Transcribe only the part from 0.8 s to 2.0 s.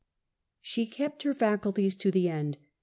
kept her faculties